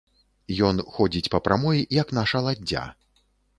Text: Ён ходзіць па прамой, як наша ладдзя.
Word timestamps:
Ён 0.69 0.79
ходзіць 0.95 1.29
па 1.35 1.39
прамой, 1.49 1.85
як 2.01 2.17
наша 2.21 2.43
ладдзя. 2.49 2.85